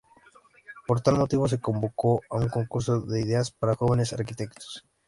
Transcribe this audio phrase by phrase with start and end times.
[0.87, 4.83] Por tal motivo se convocó a un concurso de ideas para jóvenes arquitectos.